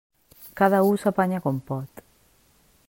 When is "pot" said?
1.69-2.05